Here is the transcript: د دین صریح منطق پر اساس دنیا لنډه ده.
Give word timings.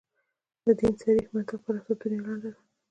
د 0.65 0.65
دین 0.79 0.93
صریح 1.01 1.27
منطق 1.33 1.59
پر 1.65 1.73
اساس 1.77 1.97
دنیا 2.01 2.21
لنډه 2.25 2.39
ده. 2.43 2.51